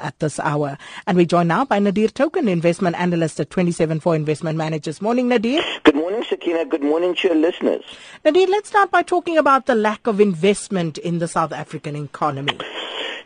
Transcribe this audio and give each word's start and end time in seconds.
at 0.00 0.18
this 0.18 0.38
hour. 0.40 0.76
And 1.06 1.16
we're 1.16 1.26
joined 1.26 1.48
now 1.48 1.64
by 1.64 1.78
Nadir 1.78 2.08
Tokhan, 2.08 2.48
investment 2.48 2.96
analyst 2.96 3.40
at 3.40 3.50
27-Four 3.50 4.14
Investment 4.14 4.58
Managers. 4.58 5.00
Morning, 5.00 5.28
Nadir. 5.28 5.62
Good 5.84 5.96
morning, 5.96 6.24
Sakina. 6.28 6.64
Good 6.64 6.82
morning 6.82 7.14
to 7.16 7.28
your 7.28 7.36
listeners. 7.36 7.84
Nadir, 8.24 8.46
let's 8.48 8.68
start 8.68 8.90
by 8.90 9.02
talking 9.02 9.38
about 9.38 9.66
the 9.66 9.74
lack 9.74 10.06
of 10.06 10.20
investment 10.20 10.98
in 10.98 11.18
the 11.18 11.28
South 11.28 11.52
African 11.52 11.96
economy. 11.96 12.58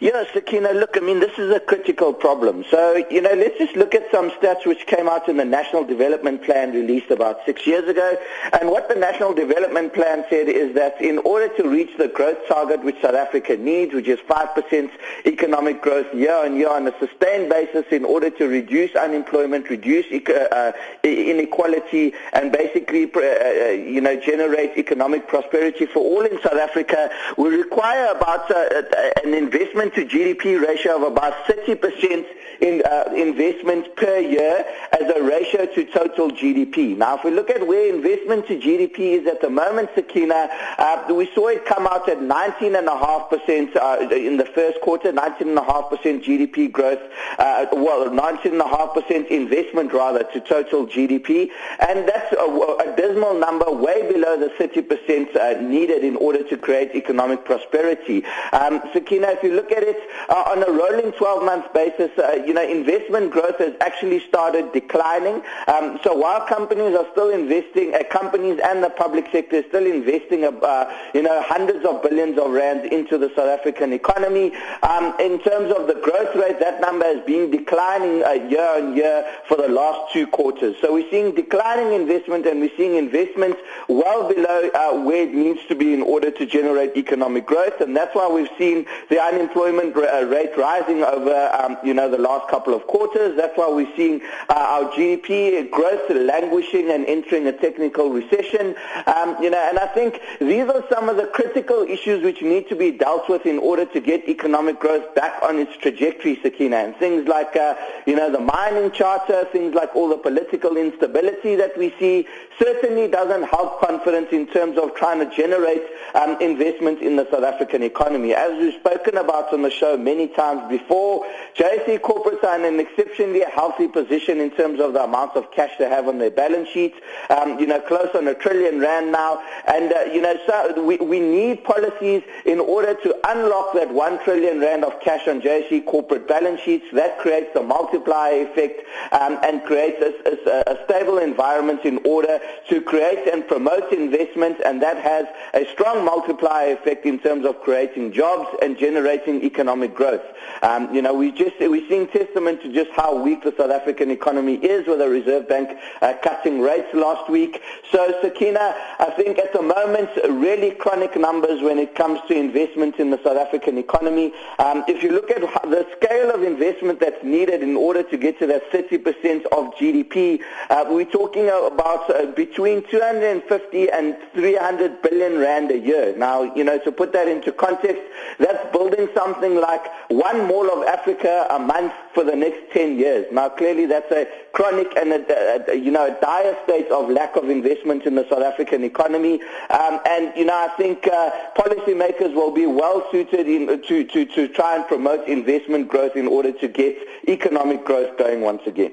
Yes, 0.03 0.29
Sakina, 0.33 0.73
look, 0.73 0.97
I 0.97 1.01
mean, 1.01 1.21
this 1.21 1.39
is 1.39 1.55
a 1.55 1.61
critical 1.61 2.15
problem. 2.15 2.65
So, 2.71 3.05
you 3.11 3.21
know, 3.21 3.35
let's 3.35 3.59
just 3.59 3.77
look 3.77 3.95
at 3.95 4.11
some 4.11 4.31
stats 4.31 4.65
which 4.65 4.87
came 4.87 5.11
out 5.11 5.29
in 5.29 5.37
the 5.37 5.45
National 5.45 5.85
Development 5.85 6.43
Plan 6.43 6.73
released 6.73 7.11
about 7.11 7.45
six 7.45 7.67
years 7.67 7.87
ago. 7.87 8.17
And 8.59 8.71
what 8.71 8.89
the 8.89 8.95
National 8.95 9.35
Development 9.35 9.93
Plan 9.93 10.25
said 10.31 10.49
is 10.49 10.75
that 10.75 10.99
in 11.03 11.19
order 11.19 11.55
to 11.55 11.69
reach 11.69 11.99
the 11.99 12.09
growth 12.09 12.39
target 12.49 12.83
which 12.83 12.99
South 13.03 13.15
Africa 13.15 13.59
needs, 13.59 13.93
which 13.93 14.09
is 14.09 14.19
5% 14.21 14.91
economic 15.27 15.83
growth 15.83 16.07
year 16.15 16.35
on 16.35 16.57
year 16.57 16.71
on 16.71 16.87
a 16.87 16.99
sustained 16.99 17.51
basis 17.51 17.85
in 17.91 18.07
order 18.07 18.31
to 18.31 18.49
reduce 18.49 18.97
unemployment, 18.97 19.69
reduce 19.69 20.07
uh, 20.11 20.73
inequality, 21.05 22.15
and 22.33 22.53
basically, 22.53 23.05
uh, 23.05 23.21
uh, 23.21 23.69
you 23.69 24.01
know, 24.01 24.19
generate 24.19 24.79
economic 24.79 25.29
prosperity 25.29 25.85
for 25.85 25.99
all 25.99 26.23
in 26.25 26.41
South 26.41 26.55
Africa, 26.59 27.11
we 27.37 27.51
require 27.51 28.07
about 28.17 28.51
an 28.51 29.35
investment 29.35 29.90
to 29.91 30.05
GDP 30.05 30.61
ratio 30.61 30.97
of 30.97 31.03
about 31.03 31.35
30% 31.47 32.27
in 32.61 32.83
uh, 32.85 33.05
investment 33.15 33.97
per 33.97 34.19
year 34.19 34.65
as 34.93 35.09
a 35.11 35.23
ratio 35.23 35.60
to 35.85 35.93
total 35.93 36.31
GDP. 36.31 36.97
Now, 36.97 37.17
if 37.17 37.25
we 37.25 37.31
look 37.31 37.49
at 37.51 37.67
where 37.67 37.93
investment 37.93 38.47
to 38.49 38.59
GDP 38.59 39.21
is 39.21 39.27
at 39.27 39.41
the 39.41 39.49
moment, 39.49 39.89
Sakina, 39.95 40.51
uh, 40.79 41.05
we 41.15 41.31
saw 41.35 41.49
it 41.49 41.65
come 41.65 41.87
out 41.87 42.09
at 42.09 42.19
19.5% 42.19 43.77
uh, 43.77 44.15
in 44.15 44.37
the 44.37 44.45
first 44.45 44.81
quarter, 44.83 45.13
19.5% 45.13 46.23
GDP 46.23 46.71
growth, 46.71 47.01
uh, 47.39 47.67
well, 47.73 48.09
19.5% 48.11 49.27
investment 49.29 49.93
rather 49.93 50.25
to 50.25 50.41
total 50.41 50.87
GDP, 50.87 51.51
and 51.89 52.07
that's 52.09 52.33
a, 52.33 52.45
a 52.45 52.95
dismal 52.97 53.39
number, 53.39 53.71
way 53.71 54.11
below 54.13 54.39
the 54.39 54.49
30% 54.49 55.37
uh, 55.37 55.61
needed 55.63 56.05
in 56.05 56.17
order 56.17 56.43
to 56.45 56.57
create 56.57 56.95
economic 56.95 57.45
prosperity. 57.45 58.25
Um, 58.53 58.83
Sakina, 58.93 59.29
if 59.29 59.43
you 59.43 59.55
look 59.55 59.73
at 59.73 59.83
it 59.83 59.97
uh, 60.29 60.45
on 60.49 60.63
a 60.63 60.71
rolling 60.71 61.13
12-month 61.13 61.73
basis, 61.73 62.11
uh, 62.19 62.43
you 62.47 62.53
know, 62.53 62.67
investment 62.67 63.31
growth 63.31 63.59
has 63.59 63.75
actually 63.81 64.21
started 64.21 64.73
declining. 64.73 65.43
Um, 65.71 66.01
so 66.03 66.15
while 66.15 66.41
companies 66.47 66.97
are 66.97 67.07
still 67.13 67.31
investing, 67.31 67.95
uh, 67.95 68.03
companies 68.11 68.59
and 68.59 68.83
the 68.83 68.91
public 68.91 69.27
sector 69.31 69.57
is 69.57 69.67
still 69.67 69.87
investing, 69.87 70.43
uh, 70.43 70.93
you 71.15 71.23
know, 71.23 71.41
hundreds 71.43 71.87
of 71.87 72.03
billions 72.03 72.39
of 72.41 72.51
rands 72.51 72.89
into 72.91 73.17
the 73.17 73.29
South 73.37 73.49
African 73.49 73.93
economy. 73.93 74.53
Um, 74.83 75.15
in 75.21 75.39
terms 75.39 75.73
of 75.73 75.87
the 75.87 75.95
growth 75.95 76.35
rate, 76.35 76.59
that 76.59 76.81
number 76.81 77.05
has 77.05 77.25
been 77.25 77.53
declining 77.53 78.25
uh, 78.25 78.31
year 78.51 78.67
on 78.67 78.97
year 78.97 79.25
for 79.47 79.57
the 79.57 79.69
last 79.69 80.13
two 80.13 80.27
quarters. 80.27 80.75
So 80.81 80.93
we're 80.93 81.09
seeing 81.09 81.37
declining 81.37 81.93
investment 81.93 82.47
and 82.47 82.61
we're 82.61 82.77
seeing 82.77 82.97
investment 82.97 83.57
well 83.87 84.29
below 84.29 84.71
uh, 84.75 85.01
where 85.05 85.23
it 85.23 85.35
needs 85.35 85.61
to 85.69 85.77
be 85.77 85.95
in 85.95 86.03
order 86.03 86.33
to 86.33 86.47
generate 86.47 86.97
economic 86.97 87.47
growth. 87.47 87.81
And 87.81 87.97
that's 87.97 88.15
why 88.17 88.29
we've 88.29 88.51
seen 88.59 88.87
the 89.09 89.21
unemployment 89.21 89.97
uh, 89.97 90.27
rate 90.27 90.51
rising 90.57 91.05
over, 91.05 91.51
um, 91.61 91.77
you 91.85 91.95
know, 91.95 92.11
the 92.11 92.19
last 92.19 92.49
couple 92.49 92.75
of 92.75 92.89
quarters. 92.89 93.37
That's 93.37 93.57
why 93.57 93.69
we're 93.71 93.95
seeing 93.97 94.21
uh, 94.49 94.55
our 94.55 94.91
GDP 94.91 95.50
growth 95.71 96.09
languishing 96.11 96.91
and 96.91 97.05
entering 97.07 97.47
a 97.47 97.53
technical 97.53 98.11
recession. 98.11 98.75
Um, 99.07 99.37
you 99.43 99.51
know, 99.51 99.59
and 99.59 99.79
I 99.79 99.87
think 99.89 100.21
these 100.41 100.69
are 100.69 100.85
some 100.91 101.09
of 101.09 101.17
the 101.17 101.27
critical 101.27 101.83
issues 101.83 102.23
which 102.23 102.43
need 102.43 102.69
to 102.69 102.77
be 102.77 102.91
dealt 102.91 103.29
with 103.29 103.47
in 103.47 103.59
order 103.59 103.85
to 103.87 104.01
get 104.01 104.29
economic 104.29 104.79
growth 104.79 105.15
back 105.15 105.43
on 105.43 105.59
its 105.59 105.77
trajectory, 105.77 106.39
Sakina. 106.43 106.77
And 106.77 106.97
things 106.97 107.29
like, 107.29 107.57
uh, 107.57 107.75
you 108.07 108.17
know, 108.17 108.31
the 108.31 108.41
mining 108.41 108.91
charter, 108.91 109.47
things 109.53 109.75
like 109.75 109.95
all 109.95 110.09
the 110.09 110.19
political 110.19 110.77
instability 110.77 111.57
that 111.57 111.77
we 111.77 111.95
see 111.99 112.27
certainly 112.59 113.09
doesn't 113.09 113.45
help 113.45 113.81
confidence 113.81 114.29
in 114.33 114.47
terms 114.47 114.79
of 114.79 114.95
trying 114.95 115.19
to 115.19 115.37
generate 115.37 115.83
um, 116.15 116.41
investment 116.41 117.01
in 117.01 117.17
the 117.17 117.27
South 117.31 117.45
African 117.45 117.83
economy. 117.83 118.35
As 118.35 118.59
we've 118.59 118.75
spoken 118.75 119.17
about 119.17 119.53
on 119.53 119.63
the 119.63 119.71
show 119.71 119.97
many 119.97 120.29
times 120.29 120.69
before, 120.69 121.25
JSE 121.57 121.99
corporates 122.01 122.45
are 122.45 122.59
in 122.59 122.65
an 122.65 122.81
exceptionally 122.81 123.43
healthy 123.53 123.89
position 123.89 124.41
in 124.41 124.51
terms 124.51 124.81
of 124.81 124.93
the 124.93 125.03
amount 125.03 125.37
of 125.37 125.40
cash 125.53 125.73
they 125.79 125.89
have 125.89 126.09
on 126.09 126.19
their 126.19 126.31
balance 126.31 126.69
sheets. 126.69 126.99
Um, 127.29 127.59
you 127.59 127.67
know, 127.67 127.81
close 127.81 128.09
on 128.15 128.29
a 128.29 128.35
trillion 128.35 128.81
rand 128.81 129.13
now, 129.13 129.43
and 129.67 129.93
uh, 129.93 130.01
you 130.13 130.21
know, 130.21 130.37
so 130.47 130.83
we, 130.85 130.97
we 130.99 131.21
need 131.21 131.65
policies 131.65 132.23
in 132.45 132.61
order 132.61 132.95
to 132.95 133.17
unlock 133.29 133.75
that 133.75 133.93
one 133.93 134.23
trillion 134.25 134.61
rand 134.61 134.85
of 134.85 135.01
cash 135.01 135.29
on 135.29 135.41
JSE 135.41 135.87
corporate 135.87 136.27
balance 136.27 136.61
sheets. 136.61 136.87
That 136.93 137.19
creates 137.19 137.55
a 137.57 137.63
multiplier 137.63 138.43
effect 138.47 138.83
um, 139.13 139.39
and 139.43 139.63
creates 139.65 140.03
a, 140.03 140.51
a, 140.51 140.75
a 140.75 140.85
stable 140.85 141.19
environment 141.19 141.85
in 141.85 142.01
order 142.05 142.41
to 142.69 142.81
create 142.81 143.29
and 143.33 143.47
promote 143.47 143.93
investment, 143.93 144.61
and 144.65 144.83
that 144.83 144.99
has 144.99 145.27
a 145.55 145.65
strong 145.73 146.05
multiplier 146.05 146.75
effect 146.75 147.07
in 147.07 147.19
terms 147.19 147.47
of 147.47 147.61
creating 147.61 148.13
jobs 148.13 148.49
and 148.63 148.79
generating 148.79 149.43
economic 149.45 149.95
growth. 149.95 150.23
Um, 150.63 150.95
you 150.95 151.03
know, 151.03 151.15
we 151.15 151.33
just 151.33 151.55
we're 151.61 151.87
seeing 151.89 152.07
testament 152.09 152.63
to 152.63 152.73
just 152.73 152.91
how 152.91 153.15
weak 153.15 153.43
the 153.45 153.55
South 153.57 153.71
African 153.71 154.11
economy 154.11 154.55
is 154.55 154.87
with 154.87 154.99
the 154.99 155.09
Reserve 155.09 155.30
Bank 155.39 155.79
uh, 156.03 156.15
cutting 156.25 156.61
rates 156.61 156.89
last 156.93 157.31
week. 157.31 157.63
So, 157.93 158.13
Sakina, 158.21 158.75
I 158.99 159.13
think 159.17 159.39
at 159.39 159.53
the 159.53 159.63
moment, 159.63 160.11
really 160.29 160.73
chronic 160.73 161.17
numbers 161.17 161.63
when 161.63 161.79
it 161.79 161.95
comes 161.95 162.19
to 162.27 162.35
investment 162.35 162.97
in 162.97 163.11
the 163.11 163.21
South 163.23 163.37
African 163.37 163.79
economy. 163.79 164.33
Um, 164.59 164.83
if 164.89 165.05
you 165.05 165.13
look 165.13 165.31
at 165.31 165.41
the 165.41 165.87
scale 165.97 166.31
of 166.35 166.43
investment 166.43 166.99
that's 166.99 167.23
needed 167.23 167.63
in 167.63 167.77
order 167.77 168.03
to 168.03 168.17
get 168.17 168.41
to 168.41 168.47
that 168.49 168.71
30% 168.73 169.45
of 169.47 169.75
GDP, 169.77 170.41
uh, 170.71 170.85
we're 170.89 171.05
talking 171.05 171.49
about 171.49 172.11
uh, 172.11 172.27
between 172.33 172.83
250 172.89 173.91
and 173.91 174.17
300 174.35 175.03
billion 175.03 175.39
rand 175.39 175.71
a 175.71 175.79
year. 175.79 176.17
Now, 176.17 176.55
you 176.55 176.65
know, 176.65 176.79
to 176.81 176.91
put 176.91 177.13
that 177.13 177.29
into 177.29 177.53
context, 177.53 178.03
that's 178.39 178.73
building 178.73 179.09
something 179.15 179.61
like 179.61 179.85
one 180.09 180.47
mall 180.47 180.71
of 180.71 180.87
Africa 180.87 181.47
a 181.51 181.59
month 181.59 181.93
for 182.15 182.25
the 182.25 182.35
next 182.35 182.73
10 182.73 182.99
years. 182.99 183.27
Now, 183.33 183.49
clearly 183.49 183.87
that's 183.87 184.11
a 184.11 184.27
chronic 184.61 184.95
and, 184.95 185.11
a, 185.13 185.71
a, 185.71 185.75
you 185.75 185.91
know, 185.91 186.05
a 186.15 186.21
dire 186.21 186.55
state 186.65 186.91
of 186.91 187.09
lack 187.09 187.35
of 187.35 187.49
investment 187.49 188.05
in 188.05 188.15
the 188.15 188.29
South 188.29 188.43
African 188.43 188.85
economy. 188.85 189.41
Um, 189.71 190.01
and, 190.07 190.37
you 190.37 190.45
know, 190.45 190.55
I 190.55 190.69
think 190.77 191.09
uh, 191.09 191.31
policymakers 191.57 192.35
will 192.35 192.51
be 192.51 192.67
well 192.67 193.07
suited 193.11 193.49
in, 193.49 193.81
to, 193.89 194.05
to, 194.05 194.27
to 194.27 194.49
try 194.49 194.77
and 194.77 194.87
promote 194.87 195.27
investment 195.27 195.89
growth 195.89 196.15
in 196.15 196.27
order 196.27 196.53
to 196.53 196.69
get 196.69 196.95
economic 197.27 197.87
growth 197.87 198.19
going 198.19 198.43
once 198.43 198.61
again. 198.67 198.93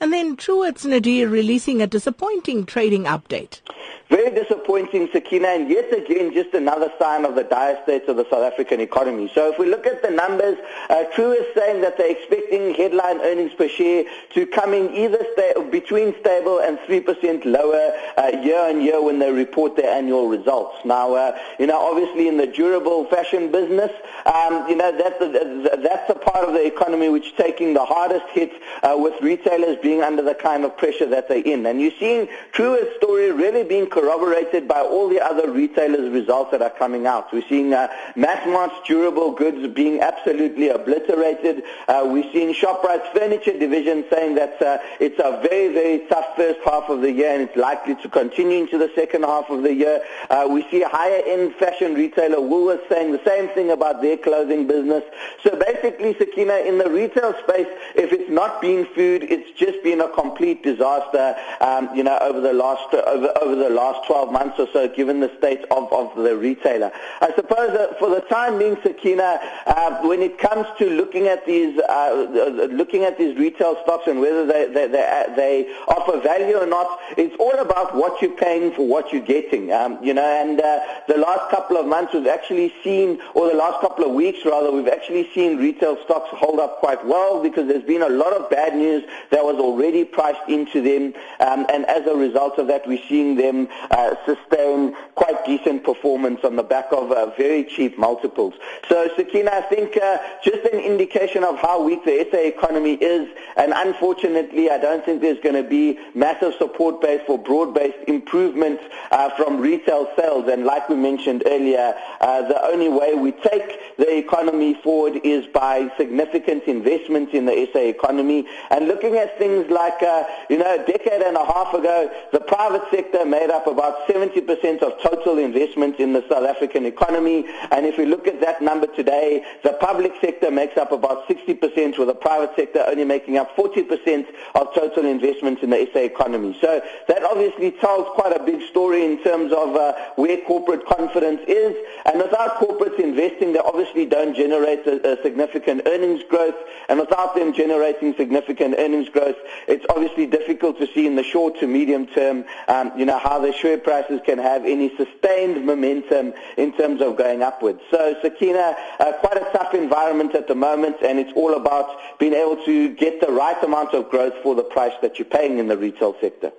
And 0.00 0.12
then 0.12 0.36
Truworths 0.36 0.84
Nadir 0.84 1.28
releasing 1.28 1.80
a 1.80 1.86
disappointing 1.86 2.66
trading 2.66 3.04
update. 3.04 3.62
Very 4.08 4.30
disappointing, 4.30 5.10
Sakina, 5.12 5.48
and 5.48 5.68
yet 5.68 5.92
again, 5.92 6.32
just 6.32 6.54
another 6.54 6.90
sign 6.98 7.26
of 7.26 7.34
the 7.34 7.44
dire 7.44 7.78
state 7.82 8.08
of 8.08 8.16
the 8.16 8.24
South 8.30 8.42
African 8.42 8.80
economy. 8.80 9.30
So 9.34 9.52
if 9.52 9.58
we 9.58 9.66
look 9.66 9.86
at 9.86 10.00
the 10.00 10.08
numbers, 10.08 10.56
uh, 10.88 11.04
True 11.14 11.32
is 11.32 11.44
saying 11.54 11.82
that 11.82 11.98
they're 11.98 12.12
expecting 12.12 12.72
headline 12.72 13.20
earnings 13.20 13.52
per 13.52 13.68
share 13.68 14.04
to 14.32 14.46
come 14.46 14.72
in 14.72 14.94
either 14.94 15.18
sta- 15.34 15.60
between 15.70 16.18
stable 16.20 16.58
and 16.60 16.78
3% 16.78 17.44
lower 17.44 17.92
uh, 18.16 18.38
year 18.42 18.58
on 18.58 18.80
year 18.80 19.02
when 19.02 19.18
they 19.18 19.30
report 19.30 19.76
their 19.76 19.90
annual 19.90 20.28
results. 20.28 20.78
Now, 20.86 21.12
uh, 21.12 21.38
you 21.58 21.66
know, 21.66 21.78
obviously 21.78 22.28
in 22.28 22.38
the 22.38 22.46
durable 22.46 23.04
fashion 23.06 23.52
business, 23.52 23.92
um, 24.24 24.66
you 24.70 24.76
know, 24.76 24.90
that's 24.96 25.18
the, 25.18 25.78
that's 25.82 26.08
the 26.08 26.14
part 26.14 26.48
of 26.48 26.54
the 26.54 26.64
economy 26.64 27.10
which 27.10 27.26
is 27.26 27.32
taking 27.36 27.74
the 27.74 27.84
hardest 27.84 28.24
hit 28.32 28.52
uh, 28.82 28.94
with 28.96 29.20
retailers 29.20 29.76
being 29.82 30.02
under 30.02 30.22
the 30.22 30.34
kind 30.34 30.64
of 30.64 30.74
pressure 30.78 31.06
that 31.06 31.28
they're 31.28 31.44
in. 31.44 31.66
And 31.66 31.78
you're 31.78 31.92
seeing 32.00 32.26
Truworths' 32.54 32.96
story 32.96 33.32
really 33.32 33.64
being 33.64 33.86
corroborated 33.98 34.68
by 34.68 34.80
all 34.80 35.08
the 35.08 35.20
other 35.20 35.50
retailers' 35.50 36.10
results 36.10 36.52
that 36.52 36.62
are 36.62 36.70
coming 36.70 37.06
out. 37.06 37.32
We're 37.32 37.46
seeing 37.48 37.74
uh, 37.74 37.88
Massmart's 38.14 38.76
durable 38.86 39.32
goods 39.32 39.66
being 39.74 40.00
absolutely 40.00 40.68
obliterated. 40.68 41.64
Uh, 41.88 42.02
we're 42.06 42.30
seeing 42.32 42.54
Shoprite's 42.54 43.08
furniture 43.12 43.58
division 43.58 44.04
saying 44.10 44.36
that 44.36 44.62
uh, 44.62 44.78
it's 45.00 45.18
a 45.18 45.40
very, 45.42 45.72
very 45.72 46.06
tough 46.06 46.36
first 46.36 46.60
half 46.64 46.88
of 46.88 47.00
the 47.00 47.10
year 47.10 47.32
and 47.32 47.42
it's 47.42 47.56
likely 47.56 47.96
to 47.96 48.08
continue 48.08 48.58
into 48.58 48.78
the 48.78 48.90
second 48.94 49.24
half 49.24 49.50
of 49.50 49.64
the 49.64 49.74
year. 49.74 50.00
Uh, 50.30 50.46
we 50.48 50.62
see 50.70 50.82
a 50.82 50.88
higher-end 50.88 51.54
fashion 51.56 51.94
retailer 51.94 52.36
Woolworths 52.38 52.88
saying 52.88 53.10
the 53.10 53.24
same 53.24 53.48
thing 53.48 53.70
about 53.70 54.00
their 54.00 54.16
clothing 54.16 54.68
business. 54.68 55.02
So 55.42 55.56
basically, 55.56 56.14
Sakina, 56.16 56.58
in 56.58 56.78
the 56.78 56.88
retail 56.88 57.34
space, 57.42 57.66
if 57.96 58.12
it's 58.12 58.30
not 58.30 58.60
been 58.60 58.86
food, 58.94 59.24
it's 59.24 59.50
just 59.58 59.82
been 59.82 60.00
a 60.00 60.08
complete 60.08 60.62
disaster, 60.62 61.34
um, 61.60 61.90
you 61.96 62.04
know, 62.04 62.16
over 62.20 62.40
the 62.40 62.52
last 62.52 62.94
over, 62.94 63.32
over 63.42 63.56
the 63.56 63.70
last 63.70 63.87
last 63.88 64.06
12 64.06 64.32
months 64.32 64.58
or 64.58 64.68
so, 64.72 64.88
given 64.88 65.20
the 65.20 65.30
state 65.38 65.64
of, 65.70 65.92
of 65.92 66.14
the 66.16 66.36
retailer. 66.36 66.90
I 67.20 67.32
suppose 67.34 67.70
for 67.98 68.10
the 68.10 68.20
time 68.22 68.58
being, 68.58 68.76
Sakina, 68.82 69.40
uh, 69.66 70.02
when 70.06 70.20
it 70.20 70.38
comes 70.38 70.66
to 70.78 70.90
looking 70.90 71.26
at 71.26 71.46
these 71.46 71.78
uh, 71.78 72.68
looking 72.70 73.04
at 73.04 73.16
these 73.18 73.36
retail 73.38 73.80
stocks 73.82 74.06
and 74.06 74.20
whether 74.20 74.44
they, 74.46 74.66
they, 74.66 74.86
they, 74.88 75.24
they, 75.36 75.74
offer 75.88 76.20
value 76.20 76.56
or 76.56 76.66
not, 76.66 76.98
it's 77.16 77.34
all 77.38 77.58
about 77.58 77.94
what 77.94 78.20
you're 78.20 78.36
paying 78.36 78.72
for 78.72 78.86
what 78.86 79.12
you're 79.12 79.22
getting. 79.22 79.72
Um, 79.72 79.98
you 80.02 80.12
know, 80.12 80.24
and 80.24 80.60
uh, 80.60 80.80
the 81.08 81.16
last 81.16 81.50
couple 81.50 81.76
of 81.76 81.86
months 81.86 82.12
we've 82.12 82.26
actually 82.26 82.72
seen, 82.84 83.20
or 83.34 83.48
the 83.48 83.56
last 83.56 83.80
couple 83.80 84.04
of 84.04 84.12
weeks 84.12 84.40
rather, 84.44 84.70
we've 84.70 84.88
actually 84.88 85.28
seen 85.34 85.56
retail 85.56 85.96
stocks 86.04 86.28
hold 86.32 86.60
up 86.60 86.78
quite 86.78 87.04
well 87.06 87.42
because 87.42 87.66
there's 87.68 87.84
been 87.84 88.02
a 88.02 88.08
lot 88.08 88.32
of 88.32 88.50
bad 88.50 88.76
news 88.76 89.04
that 89.30 89.42
was 89.42 89.56
already 89.56 90.04
priced 90.04 90.46
into 90.48 90.82
them, 90.82 91.14
um, 91.40 91.66
and 91.72 91.86
as 91.86 92.06
a 92.06 92.14
result 92.14 92.58
of 92.58 92.66
that, 92.66 92.86
we're 92.86 93.02
seeing 93.08 93.36
them 93.36 93.68
uh, 93.90 94.14
sustain 94.26 94.94
quite 95.14 95.44
decent 95.44 95.84
performance 95.84 96.40
on 96.44 96.56
the 96.56 96.62
back 96.62 96.86
of 96.92 97.12
uh, 97.12 97.30
very 97.36 97.64
cheap 97.64 97.98
multiples. 97.98 98.54
So, 98.88 99.08
Sakina, 99.16 99.50
I 99.52 99.60
think 99.62 99.96
uh, 99.96 100.18
just 100.42 100.64
an 100.72 100.80
indication 100.80 101.44
of 101.44 101.58
how 101.58 101.82
weak 101.82 102.04
the 102.04 102.26
SA 102.30 102.38
economy 102.38 102.94
is, 102.94 103.28
and 103.56 103.72
unfortunately, 103.74 104.70
I 104.70 104.78
don't 104.78 105.04
think 105.04 105.20
there's 105.20 105.40
going 105.40 105.62
to 105.62 105.68
be 105.68 105.98
massive 106.14 106.54
support 106.58 107.00
base 107.00 107.20
for 107.26 107.38
broad-based 107.38 108.08
improvements 108.08 108.82
uh, 109.10 109.30
from 109.30 109.60
retail 109.60 110.08
sales. 110.16 110.48
And 110.48 110.64
like 110.64 110.88
we 110.88 110.96
mentioned 110.96 111.42
earlier, 111.46 111.94
uh, 112.20 112.42
the 112.48 112.60
only 112.66 112.88
way 112.88 113.14
we 113.14 113.32
take 113.32 113.96
the 113.96 114.16
economy 114.16 114.74
forward 114.82 115.20
is 115.24 115.46
by 115.46 115.90
significant 115.96 116.64
investment 116.64 117.30
in 117.30 117.46
the 117.46 117.68
SA 117.72 117.80
economy. 117.80 118.46
And 118.70 118.88
looking 118.88 119.16
at 119.16 119.38
things 119.38 119.70
like, 119.70 120.00
you 120.48 120.58
know, 120.58 120.74
a 120.74 120.86
decade 120.86 121.22
and 121.22 121.36
a 121.36 121.44
half 121.44 121.74
ago, 121.74 122.10
the 122.32 122.40
private 122.40 122.82
sector 122.90 123.24
made 123.24 123.50
up 123.50 123.66
about 123.70 124.06
70% 124.08 124.82
of 124.82 125.00
total 125.02 125.38
investment 125.38 126.00
in 126.00 126.12
the 126.12 126.24
South 126.28 126.44
African 126.44 126.86
economy. 126.86 127.44
And 127.70 127.86
if 127.86 127.98
we 127.98 128.06
look 128.06 128.26
at 128.26 128.40
that 128.40 128.60
number 128.62 128.86
today, 128.86 129.44
the 129.62 129.72
public 129.74 130.12
sector 130.20 130.50
makes 130.50 130.76
up 130.76 130.92
about 130.92 131.28
60%, 131.28 131.98
with 131.98 132.08
the 132.08 132.14
private 132.14 132.54
sector 132.56 132.84
only 132.86 133.04
making 133.04 133.36
up 133.36 133.54
40% 133.56 134.26
of 134.54 134.74
total 134.74 135.06
investment 135.06 135.62
in 135.62 135.70
the 135.70 135.88
SA 135.92 136.00
economy. 136.00 136.56
So 136.60 136.80
that 137.08 137.24
obviously 137.24 137.72
tells 137.72 138.06
quite 138.14 138.34
a 138.34 138.42
big 138.42 138.62
story 138.68 139.04
in 139.04 139.22
terms 139.22 139.52
of 139.52 139.76
uh, 139.76 139.94
where 140.16 140.38
corporate 140.42 140.86
confidence 140.86 141.40
is. 141.46 141.76
And 142.06 142.18
without 142.18 142.56
corporates 142.56 142.98
investing, 142.98 143.52
they 143.52 143.60
obviously 143.60 144.06
don't 144.06 144.34
generate 144.34 144.86
a, 144.86 145.18
a 145.18 145.22
significant 145.22 145.82
earnings 145.86 146.22
growth. 146.28 146.56
And 146.88 146.98
without 146.98 147.34
them 147.34 147.52
generating 147.52 148.14
significant 148.16 148.76
earnings 148.78 149.08
growth, 149.08 149.36
it's 149.66 149.84
obviously 149.90 150.26
difficult 150.26 150.78
to 150.78 150.86
see 150.94 151.06
in 151.06 151.16
the 151.16 151.22
short 151.22 151.58
to 151.60 151.66
medium 151.66 152.06
term, 152.06 152.44
um, 152.68 152.92
you 152.96 153.04
know, 153.04 153.18
how 153.18 153.38
the 153.38 153.52
share 153.60 153.78
prices 153.78 154.20
can 154.24 154.38
have 154.38 154.64
any 154.64 154.94
sustained 154.96 155.64
momentum 155.64 156.32
in 156.56 156.72
terms 156.76 157.00
of 157.00 157.16
going 157.16 157.42
upwards. 157.42 157.80
So, 157.90 158.14
Sakina, 158.22 158.76
uh, 159.00 159.12
quite 159.20 159.36
a 159.36 159.48
tough 159.52 159.74
environment 159.74 160.34
at 160.34 160.48
the 160.48 160.54
moment, 160.54 160.96
and 161.02 161.18
it's 161.18 161.32
all 161.34 161.54
about 161.54 162.18
being 162.18 162.34
able 162.34 162.62
to 162.64 162.94
get 162.94 163.20
the 163.20 163.32
right 163.32 163.62
amount 163.62 163.94
of 163.94 164.08
growth 164.10 164.34
for 164.42 164.54
the 164.54 164.64
price 164.64 164.94
that 165.02 165.18
you're 165.18 165.26
paying 165.26 165.58
in 165.58 165.68
the 165.68 165.76
retail 165.76 166.16
sector. 166.20 166.52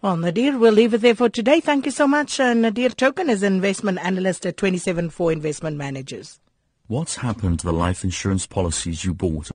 Well, 0.00 0.16
Nadir, 0.16 0.58
we'll 0.58 0.72
leave 0.72 0.94
it 0.94 1.00
there 1.00 1.14
for 1.14 1.28
today. 1.28 1.60
Thank 1.60 1.84
you 1.84 1.92
so 1.92 2.06
much. 2.06 2.40
Uh, 2.40 2.54
Nadir 2.54 2.90
Tokhan 2.90 3.28
is 3.28 3.42
investment 3.42 3.98
analyst 3.98 4.46
at 4.46 4.56
Twenty 4.56 4.78
Seven 4.78 5.08
27-Four 5.08 5.32
Investment 5.32 5.76
Managers. 5.76 6.40
What's 6.86 7.16
happened 7.16 7.60
to 7.60 7.66
the 7.66 7.72
life 7.72 8.02
insurance 8.02 8.46
policies 8.46 9.04
you 9.04 9.12
bought? 9.12 9.50